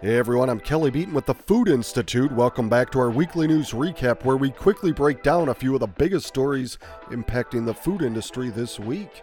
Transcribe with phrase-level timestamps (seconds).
[0.00, 2.32] Hey everyone, I'm Kelly Beaton with the Food Institute.
[2.32, 5.80] Welcome back to our weekly news recap where we quickly break down a few of
[5.80, 6.78] the biggest stories
[7.10, 9.22] impacting the food industry this week.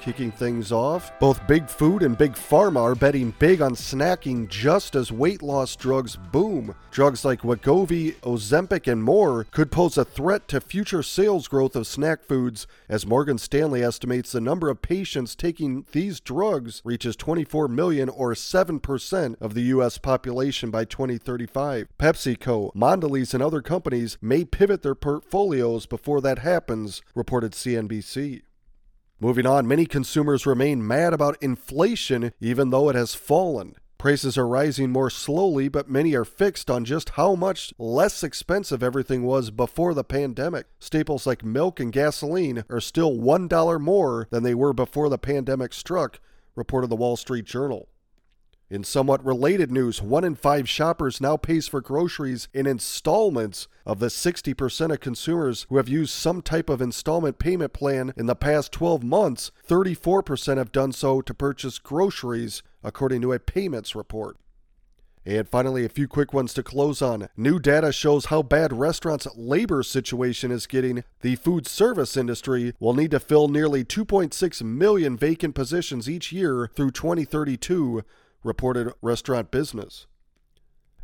[0.00, 4.94] Kicking things off, both Big Food and Big Pharma are betting big on snacking just
[4.94, 6.74] as weight loss drugs boom.
[6.92, 11.86] Drugs like Wegovy, Ozempic, and more could pose a threat to future sales growth of
[11.86, 17.66] snack foods, as Morgan Stanley estimates the number of patients taking these drugs reaches 24
[17.68, 19.98] million or 7% of the U.S.
[19.98, 21.88] population by 2035.
[21.98, 28.42] PepsiCo, Mondelez, and other companies may pivot their portfolios before that happens, reported CNBC.
[29.18, 33.76] Moving on, many consumers remain mad about inflation even though it has fallen.
[33.96, 38.82] Prices are rising more slowly, but many are fixed on just how much less expensive
[38.82, 40.66] everything was before the pandemic.
[40.78, 45.72] Staples like milk and gasoline are still $1 more than they were before the pandemic
[45.72, 46.20] struck,
[46.54, 47.88] reported the Wall Street Journal.
[48.68, 53.68] In somewhat related news, one in five shoppers now pays for groceries in installments.
[53.84, 58.26] Of the 60% of consumers who have used some type of installment payment plan in
[58.26, 63.94] the past 12 months, 34% have done so to purchase groceries, according to a payments
[63.94, 64.36] report.
[65.24, 67.28] And finally, a few quick ones to close on.
[67.36, 71.04] New data shows how bad restaurants' labor situation is getting.
[71.20, 76.70] The food service industry will need to fill nearly 2.6 million vacant positions each year
[76.74, 78.04] through 2032
[78.46, 80.06] reported Restaurant Business.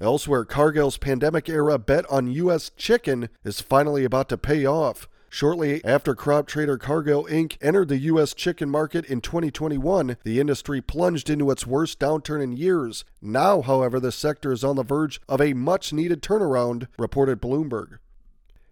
[0.00, 2.70] Elsewhere, Cargill's pandemic era bet on U.S.
[2.76, 5.08] chicken is finally about to pay off.
[5.30, 7.56] Shortly after crop trader Cargill Inc.
[7.60, 8.32] entered the U.S.
[8.32, 13.04] chicken market in 2021, the industry plunged into its worst downturn in years.
[13.20, 17.98] Now, however, the sector is on the verge of a much needed turnaround, reported Bloomberg.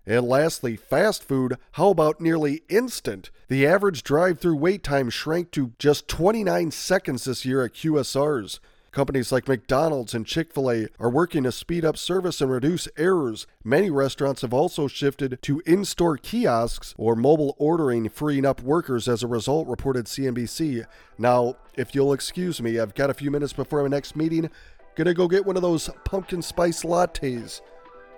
[0.07, 3.31] And lastly, fast food, how about nearly instant?
[3.49, 8.59] The average drive through wait time shrank to just 29 seconds this year at QSRs.
[8.95, 12.87] Companies like McDonald's and Chick fil A are working to speed up service and reduce
[12.97, 13.45] errors.
[13.65, 19.09] Many restaurants have also shifted to in store kiosks or mobile ordering, freeing up workers
[19.09, 20.87] as a result, reported CNBC.
[21.19, 24.49] Now, if you'll excuse me, I've got a few minutes before my next meeting.
[24.95, 27.63] Gonna go get one of those pumpkin spice lattes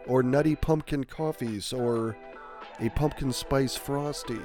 [0.06, 2.17] or nutty pumpkin coffees, or
[2.81, 4.41] a pumpkin spice frosty.